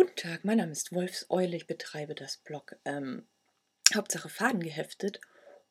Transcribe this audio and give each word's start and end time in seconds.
Guten 0.00 0.16
Tag, 0.16 0.46
mein 0.46 0.56
Name 0.56 0.72
ist 0.72 0.94
Wolfseule. 0.94 1.54
Ich 1.54 1.66
betreibe 1.66 2.14
das 2.14 2.38
Blog 2.38 2.74
ähm, 2.86 3.26
Hauptsache 3.94 4.30
Faden 4.30 4.62
geheftet 4.62 5.20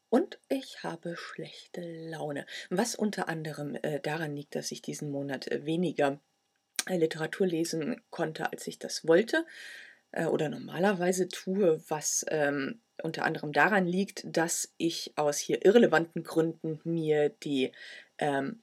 und 0.09 0.37
ich 0.49 0.83
habe 0.83 1.17
schlechte 1.17 1.81
Laune. 1.81 2.45
Was 2.69 2.93
unter 2.93 3.27
anderem 3.27 3.73
äh, 3.81 3.99
daran 3.99 4.35
liegt, 4.35 4.53
dass 4.53 4.71
ich 4.71 4.83
diesen 4.83 5.09
Monat 5.09 5.47
äh, 5.47 5.65
weniger 5.65 6.19
äh, 6.85 6.97
Literatur 6.97 7.47
lesen 7.47 8.03
konnte, 8.11 8.51
als 8.51 8.67
ich 8.67 8.77
das 8.77 9.07
wollte 9.07 9.47
äh, 10.11 10.25
oder 10.25 10.49
normalerweise 10.49 11.27
tue, 11.27 11.81
was 11.87 12.23
ähm, 12.29 12.81
unter 13.01 13.25
anderem 13.25 13.51
daran 13.51 13.87
liegt, 13.87 14.21
dass 14.27 14.75
ich 14.77 15.11
aus 15.15 15.39
hier 15.39 15.65
irrelevanten 15.65 16.21
Gründen 16.21 16.79
mir 16.83 17.29
die 17.29 17.71
ähm, 18.19 18.61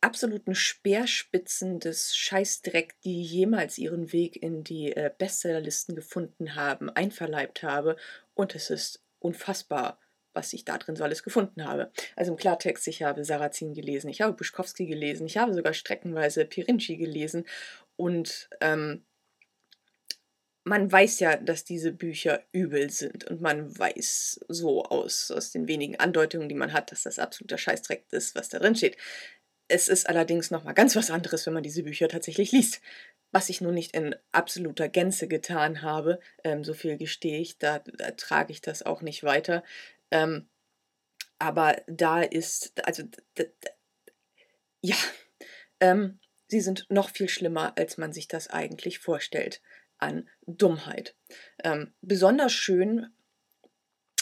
absoluten 0.00 0.54
Speerspitzen 0.54 1.80
des 1.80 2.16
Scheißdreck, 2.16 3.00
die 3.02 3.22
jemals 3.22 3.78
ihren 3.78 4.12
Weg 4.12 4.42
in 4.42 4.64
die 4.64 4.92
äh, 4.92 5.10
Bestsellerlisten 5.16 5.94
gefunden 5.94 6.54
haben, 6.54 6.90
einverleibt 6.90 7.62
habe. 7.62 7.96
Und 8.34 8.54
es 8.54 8.70
ist 8.70 9.02
unfassbar, 9.18 9.98
was 10.32 10.52
ich 10.52 10.64
da 10.64 10.78
drin 10.78 10.96
so 10.96 11.04
alles 11.04 11.22
gefunden 11.22 11.64
habe. 11.66 11.90
Also 12.16 12.32
im 12.32 12.38
Klartext, 12.38 12.86
ich 12.88 13.02
habe 13.02 13.24
Sarrazin 13.24 13.74
gelesen, 13.74 14.08
ich 14.08 14.20
habe 14.20 14.32
Buschkowski 14.32 14.86
gelesen, 14.86 15.26
ich 15.26 15.36
habe 15.36 15.54
sogar 15.54 15.74
streckenweise 15.74 16.44
Pirinci 16.44 16.96
gelesen. 16.96 17.44
Und 17.96 18.48
ähm, 18.60 19.04
man 20.64 20.90
weiß 20.90 21.20
ja, 21.20 21.36
dass 21.36 21.64
diese 21.64 21.90
Bücher 21.90 22.42
übel 22.52 22.90
sind. 22.90 23.24
Und 23.24 23.40
man 23.40 23.76
weiß 23.76 24.40
so 24.48 24.84
aus, 24.84 25.30
aus 25.30 25.52
den 25.52 25.68
wenigen 25.68 25.96
Andeutungen, 25.96 26.48
die 26.48 26.54
man 26.54 26.72
hat, 26.72 26.92
dass 26.92 27.02
das 27.02 27.18
absoluter 27.18 27.58
Scheißdreck 27.58 28.04
ist, 28.10 28.34
was 28.34 28.48
da 28.48 28.58
drin 28.58 28.76
steht. 28.76 28.96
Es 29.70 29.88
ist 29.88 30.08
allerdings 30.08 30.50
nochmal 30.50 30.74
ganz 30.74 30.96
was 30.96 31.10
anderes, 31.10 31.46
wenn 31.46 31.54
man 31.54 31.62
diese 31.62 31.84
Bücher 31.84 32.08
tatsächlich 32.08 32.50
liest. 32.50 32.80
Was 33.30 33.48
ich 33.48 33.60
nun 33.60 33.74
nicht 33.74 33.94
in 33.94 34.16
absoluter 34.32 34.88
Gänze 34.88 35.28
getan 35.28 35.82
habe, 35.82 36.18
ähm, 36.42 36.64
so 36.64 36.74
viel 36.74 36.96
gestehe 36.96 37.38
ich, 37.38 37.58
da, 37.58 37.78
da, 37.78 38.10
trage 38.10 38.52
ich 38.52 38.60
das 38.60 38.82
auch 38.82 39.02
nicht 39.02 39.22
weiter. 39.22 39.62
Ähm, 40.10 40.48
aber 41.38 41.80
da 41.86 42.22
ist, 42.22 42.72
also, 42.84 43.04
ja, 44.82 44.96
ähm, 45.78 46.18
sie 46.48 46.60
sind 46.60 46.86
noch 46.88 47.10
viel 47.10 47.28
schlimmer, 47.28 47.78
als 47.78 47.96
man 47.96 48.12
sich 48.12 48.26
das 48.26 48.48
eigentlich 48.48 48.98
vorstellt 48.98 49.62
an 49.98 50.28
Dummheit. 50.46 51.14
Ähm, 51.62 51.92
besonders 52.00 52.52
schön 52.52 53.06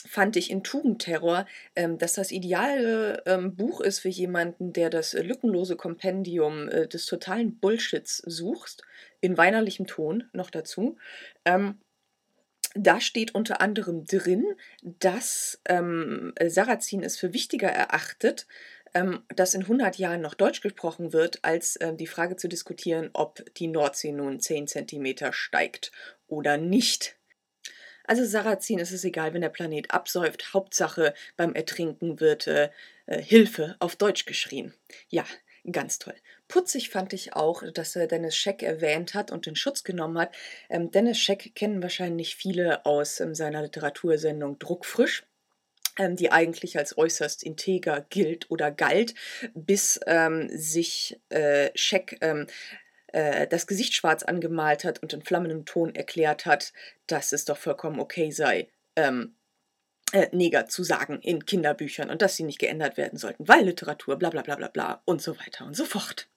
fand 0.09 0.37
ich 0.37 0.51
in 0.51 0.63
Tugendterror, 0.63 1.47
ähm, 1.77 1.99
dass 1.99 2.15
das 2.15 2.31
ideale 2.31 3.23
ähm, 3.27 3.55
Buch 3.57 3.81
ist 3.81 4.01
für 4.01 4.09
jemanden, 4.09 4.73
der 4.73 4.91
das 4.91 5.15
äh, 5.15 5.23
lückenlose 5.23 5.77
Kompendium 5.77 6.69
äh, 6.69 6.89
des 6.89 7.07
totalen 7.07 7.59
Bullshits 7.59 8.19
sucht, 8.27 8.83
in 9.21 9.37
weinerlichem 9.37 9.87
Ton 9.87 10.25
noch 10.33 10.51
dazu. 10.51 10.97
Ähm, 11.45 11.79
da 12.75 13.01
steht 13.01 13.35
unter 13.35 13.61
anderem 13.61 14.05
drin, 14.05 14.45
dass 14.83 15.61
ähm, 15.65 16.33
Sarrazin 16.47 17.03
es 17.03 17.17
für 17.17 17.33
wichtiger 17.33 17.69
erachtet, 17.69 18.47
ähm, 18.95 19.23
dass 19.35 19.55
in 19.55 19.63
100 19.63 19.97
Jahren 19.97 20.21
noch 20.21 20.35
Deutsch 20.35 20.61
gesprochen 20.61 21.13
wird, 21.13 21.45
als 21.45 21.77
äh, 21.77 21.95
die 21.95 22.07
Frage 22.07 22.37
zu 22.37 22.49
diskutieren, 22.49 23.11
ob 23.13 23.43
die 23.57 23.67
Nordsee 23.67 24.13
nun 24.13 24.41
10 24.41 24.67
cm 24.67 25.33
steigt 25.33 25.93
oder 26.27 26.57
nicht. 26.57 27.18
Also 28.09 28.25
Sarrazin 28.25 28.79
ist 28.79 28.91
es 28.91 29.05
egal, 29.05 29.35
wenn 29.35 29.43
der 29.43 29.51
Planet 29.51 29.91
absäuft. 29.91 30.55
Hauptsache 30.55 31.13
beim 31.37 31.55
Ertrinken 31.55 32.21
wird 32.21 32.47
äh, 32.47 32.71
äh, 33.05 33.21
Hilfe 33.21 33.77
auf 33.81 33.97
Deutsch 33.97 34.25
geschrien. 34.25 34.73
Ja, 35.11 35.27
ganz 35.71 35.99
toll. 35.99 36.15
Putzig 36.49 36.89
fand 36.89 37.13
ich 37.13 37.35
auch, 37.35 37.63
dass 37.75 37.97
er 37.97 38.07
Dennis 38.07 38.35
Scheck 38.35 38.63
erwähnt 38.63 39.13
hat 39.13 39.31
und 39.31 39.47
in 39.47 39.57
Schutz 39.57 39.85
genommen 39.85 40.17
hat. 40.17 40.35
Ähm, 40.71 40.91
Dennis 40.91 41.19
Scheck 41.19 41.55
kennen 41.55 41.83
wahrscheinlich 41.83 42.35
viele 42.35 42.87
aus 42.87 43.21
ähm, 43.21 43.35
seiner 43.35 43.61
Literatursendung 43.61 44.59
Druckfrisch 44.59 45.25
ähm, 45.99 46.17
die 46.17 46.33
eigentlich 46.33 46.79
als 46.79 46.97
äußerst 46.97 47.43
integer 47.43 48.07
gilt 48.09 48.51
oder 48.51 48.71
galt, 48.71 49.15
bis 49.55 50.01
ähm, 50.07 50.49
sich 50.49 51.21
äh, 51.29 51.71
Scheck 51.75 52.17
ähm, 52.23 52.47
äh, 53.13 53.47
das 53.47 53.67
Gesicht 53.67 53.95
schwarz 53.95 54.23
angemalt 54.23 54.85
hat 54.85 55.03
und 55.03 55.13
in 55.13 55.23
flammendem 55.23 55.65
Ton 55.65 55.95
erklärt 55.95 56.47
hat, 56.47 56.73
dass 57.07 57.33
es 57.33 57.45
doch 57.45 57.57
vollkommen 57.57 58.01
okay 58.01 58.31
sei, 58.31 58.69
ähm, 58.97 59.35
äh, 60.13 60.29
Neger 60.33 60.67
zu 60.67 60.83
sagen 60.83 61.21
in 61.21 61.45
Kinderbüchern 61.45 62.11
und 62.11 62.23
dass 62.23 62.37
sie 62.37 62.45
nicht 62.45 62.59
geändert 62.59 62.97
werden 62.97 63.19
sollten, 63.19 63.47
weil 63.47 63.65
Literatur, 63.65 64.17
bla 64.17 64.31
bla 64.31 64.43
bla 64.43 64.57
bla 64.57 64.69
bla 64.69 65.03
und 65.05 65.21
so 65.23 65.39
weiter 65.39 65.67
und 65.67 65.77
so 65.77 65.85
fort. 65.85 66.29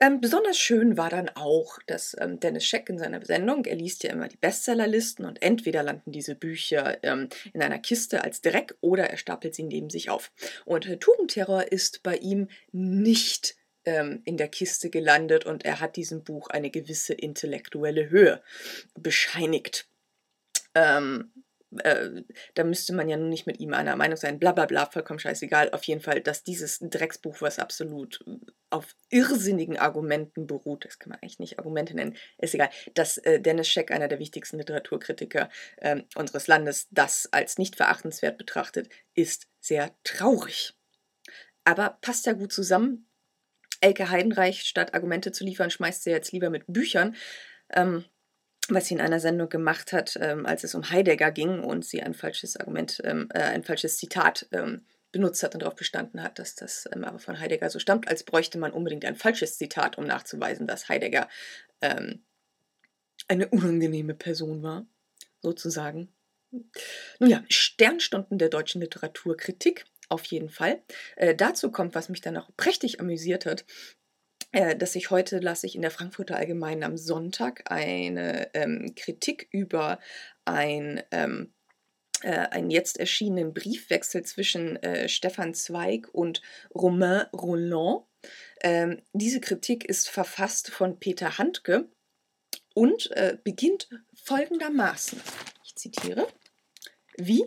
Ähm, 0.00 0.20
besonders 0.20 0.58
schön 0.58 0.96
war 0.96 1.10
dann 1.10 1.28
auch, 1.28 1.78
dass 1.86 2.16
ähm, 2.18 2.40
Dennis 2.40 2.64
Scheck 2.64 2.88
in 2.88 2.98
seiner 2.98 3.24
Sendung, 3.24 3.66
er 3.66 3.76
liest 3.76 4.02
ja 4.02 4.10
immer 4.10 4.26
die 4.26 4.38
Bestsellerlisten 4.38 5.24
und 5.24 5.42
entweder 5.42 5.82
landen 5.82 6.12
diese 6.12 6.34
Bücher 6.34 6.98
ähm, 7.04 7.28
in 7.52 7.62
einer 7.62 7.78
Kiste 7.78 8.24
als 8.24 8.40
Dreck 8.40 8.74
oder 8.80 9.10
er 9.10 9.18
stapelt 9.18 9.54
sie 9.54 9.64
neben 9.64 9.90
sich 9.90 10.08
auf. 10.08 10.32
Und 10.64 10.86
äh, 10.86 10.96
Tugendterror 10.96 11.70
ist 11.70 12.02
bei 12.02 12.16
ihm 12.16 12.48
nicht 12.72 13.54
ähm, 13.84 14.22
in 14.24 14.36
der 14.36 14.48
Kiste 14.48 14.90
gelandet 14.90 15.44
und 15.44 15.64
er 15.64 15.80
hat 15.80 15.96
diesem 15.96 16.24
Buch 16.24 16.48
eine 16.48 16.70
gewisse 16.70 17.14
intellektuelle 17.14 18.10
Höhe 18.10 18.42
bescheinigt. 18.94 19.88
Ähm, 20.74 21.32
äh, 21.78 22.22
da 22.54 22.64
müsste 22.64 22.92
man 22.92 23.08
ja 23.08 23.16
nun 23.16 23.30
nicht 23.30 23.46
mit 23.46 23.58
ihm 23.60 23.72
einer 23.72 23.96
Meinung 23.96 24.16
sein, 24.16 24.38
bla 24.38 24.52
bla 24.52 24.66
bla, 24.66 24.86
vollkommen 24.86 25.18
scheißegal. 25.18 25.70
Auf 25.70 25.84
jeden 25.84 26.00
Fall, 26.00 26.20
dass 26.20 26.42
dieses 26.42 26.78
Drecksbuch, 26.80 27.40
was 27.40 27.58
absolut 27.58 28.24
auf 28.70 28.94
irrsinnigen 29.10 29.78
Argumenten 29.78 30.46
beruht, 30.46 30.84
das 30.84 30.98
kann 30.98 31.10
man 31.10 31.18
eigentlich 31.20 31.38
nicht 31.38 31.58
Argumente 31.58 31.94
nennen, 31.94 32.16
ist 32.38 32.54
egal, 32.54 32.70
dass 32.94 33.18
äh, 33.18 33.40
Dennis 33.40 33.68
Scheck, 33.68 33.90
einer 33.90 34.08
der 34.08 34.18
wichtigsten 34.18 34.58
Literaturkritiker 34.58 35.48
äh, 35.78 36.02
unseres 36.14 36.46
Landes, 36.46 36.88
das 36.90 37.28
als 37.32 37.58
nicht 37.58 37.76
verachtenswert 37.76 38.38
betrachtet, 38.38 38.88
ist 39.14 39.48
sehr 39.60 39.94
traurig. 40.04 40.74
Aber 41.64 41.98
passt 42.00 42.26
ja 42.26 42.32
gut 42.32 42.52
zusammen, 42.52 43.06
Elke 43.82 44.10
Heidenreich, 44.10 44.62
statt 44.62 44.94
Argumente 44.94 45.32
zu 45.32 45.44
liefern, 45.44 45.70
schmeißt 45.70 46.04
sie 46.04 46.10
jetzt 46.10 46.32
lieber 46.32 46.50
mit 46.50 46.64
Büchern. 46.66 47.16
Ähm, 47.70 48.04
was 48.68 48.86
sie 48.86 48.94
in 48.94 49.00
einer 49.00 49.20
Sendung 49.20 49.48
gemacht 49.48 49.92
hat, 49.92 50.16
ähm, 50.20 50.46
als 50.46 50.62
es 50.64 50.74
um 50.74 50.88
Heidegger 50.90 51.32
ging 51.32 51.60
und 51.60 51.84
sie 51.84 52.02
ein 52.02 52.14
falsches 52.14 52.56
Argument, 52.56 53.00
ähm, 53.04 53.28
äh, 53.34 53.40
ein 53.40 53.64
falsches 53.64 53.98
Zitat 53.98 54.46
ähm, 54.52 54.86
benutzt 55.10 55.42
hat 55.42 55.54
und 55.54 55.62
darauf 55.62 55.74
bestanden 55.74 56.22
hat, 56.22 56.38
dass 56.38 56.54
das 56.54 56.88
ähm, 56.92 57.04
aber 57.04 57.18
von 57.18 57.40
Heidegger 57.40 57.70
so 57.70 57.78
stammt, 57.78 58.08
als 58.08 58.22
bräuchte 58.22 58.58
man 58.58 58.72
unbedingt 58.72 59.04
ein 59.04 59.16
falsches 59.16 59.58
Zitat, 59.58 59.98
um 59.98 60.04
nachzuweisen, 60.04 60.66
dass 60.66 60.88
Heidegger 60.88 61.28
ähm, 61.80 62.22
eine 63.28 63.48
unangenehme 63.48 64.14
Person 64.14 64.62
war, 64.62 64.86
sozusagen. 65.40 66.08
Nun 67.18 67.30
ja, 67.30 67.42
Sternstunden 67.48 68.38
der 68.38 68.48
deutschen 68.48 68.80
Literaturkritik 68.80 69.86
auf 70.12 70.24
jeden 70.26 70.50
Fall. 70.50 70.82
Äh, 71.16 71.34
dazu 71.34 71.70
kommt, 71.70 71.94
was 71.94 72.08
mich 72.08 72.20
dann 72.20 72.36
auch 72.36 72.50
prächtig 72.56 73.00
amüsiert 73.00 73.46
hat, 73.46 73.64
äh, 74.52 74.76
dass 74.76 74.94
ich 74.94 75.10
heute 75.10 75.38
lasse 75.38 75.66
ich 75.66 75.74
in 75.74 75.82
der 75.82 75.90
Frankfurter 75.90 76.36
Allgemeinen 76.36 76.84
am 76.84 76.96
Sonntag 76.96 77.70
eine 77.70 78.54
ähm, 78.54 78.94
Kritik 78.94 79.48
über 79.50 79.98
ein 80.44 81.02
ähm, 81.10 81.52
äh, 82.22 82.48
einen 82.50 82.70
jetzt 82.70 82.98
erschienenen 82.98 83.52
Briefwechsel 83.54 84.22
zwischen 84.24 84.76
äh, 84.82 85.08
Stefan 85.08 85.54
Zweig 85.54 86.08
und 86.12 86.42
Romain 86.74 87.26
Roland. 87.32 88.04
Ähm, 88.62 89.02
diese 89.12 89.40
Kritik 89.40 89.84
ist 89.84 90.08
verfasst 90.08 90.70
von 90.70 91.00
Peter 91.00 91.38
Handke 91.38 91.88
und 92.74 93.10
äh, 93.12 93.36
beginnt 93.42 93.88
folgendermaßen. 94.14 95.20
Ich 95.64 95.74
zitiere. 95.74 96.28
Wie 97.16 97.44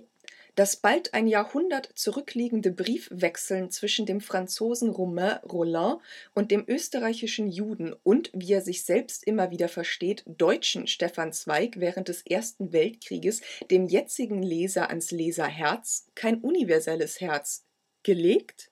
das 0.56 0.78
bald 0.78 1.14
ein 1.14 1.28
Jahrhundert 1.28 1.90
zurückliegende 1.96 2.72
Briefwechseln 2.72 3.70
zwischen 3.72 4.06
dem 4.06 4.22
Franzosen 4.22 4.90
Romain 4.90 5.40
Rolland 5.44 6.02
und 6.34 6.50
dem 6.50 6.64
österreichischen 6.68 7.50
Juden 7.50 7.94
und, 8.04 8.32
wie 8.34 8.54
er 8.54 8.62
sich 8.62 8.84
selbst 8.84 9.26
immer 9.28 9.52
wieder 9.52 9.68
versteht, 9.68 10.24
Deutschen 10.26 10.88
Stefan 10.88 11.34
Zweig 11.34 11.80
während 11.80 12.08
des 12.08 12.26
Ersten 12.26 12.72
Weltkrieges 12.72 13.42
dem 13.70 13.88
jetzigen 13.88 14.42
Leser 14.42 14.90
ans 14.90 15.12
Leserherz, 15.12 16.08
kein 16.16 16.40
universelles 16.40 17.20
Herz, 17.20 17.66
gelegt? 18.04 18.72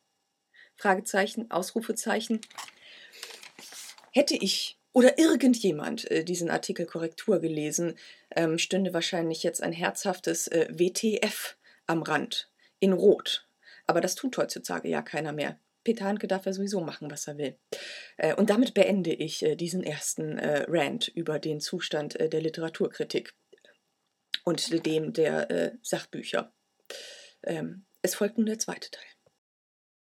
Fragezeichen, 0.76 1.52
Ausrufezeichen. 1.52 2.40
Hätte 4.12 4.36
ich 4.36 4.80
oder 4.94 5.18
irgendjemand 5.18 6.10
äh, 6.12 6.24
diesen 6.24 6.50
Artikel 6.50 6.86
Korrektur 6.86 7.40
gelesen, 7.40 7.96
ähm, 8.36 8.60
stünde 8.60 8.94
wahrscheinlich 8.94 9.44
jetzt 9.44 9.62
ein 9.62 9.74
herzhaftes 9.74 10.48
äh, 10.48 10.68
WTF 10.70 11.58
am 11.88 12.02
Rand, 12.04 12.52
in 12.80 12.94
Rot. 12.94 13.48
Aber 13.88 14.02
das 14.02 14.16
tut 14.16 14.38
heutzutage 14.38 14.88
ja 14.90 15.02
keiner 15.02 15.34
mehr. 15.34 15.60
Peter 15.84 16.06
Handke 16.06 16.28
darf 16.28 16.46
ja 16.46 16.54
sowieso 16.54 16.82
machen, 16.82 17.12
was 17.12 17.28
er 17.28 17.38
will. 17.38 17.58
Äh, 18.18 18.36
und 18.36 18.50
damit 18.50 18.74
beende 18.74 19.14
ich 19.14 19.44
äh, 19.44 19.56
diesen 19.56 19.84
ersten 19.84 20.38
äh, 20.38 20.66
Rant 20.68 21.10
über 21.10 21.40
den 21.40 21.60
Zustand 21.60 22.18
der 22.20 22.42
Literaturkritik 22.42 23.34
und 24.46 24.86
dem 24.86 25.14
der 25.14 25.74
Sachbücher. 25.82 26.54
Ähm, 27.44 27.86
es 28.02 28.16
folgt 28.16 28.38
nun 28.38 28.46
der 28.46 28.60
zweite 28.60 28.92
Teil. 28.92 29.13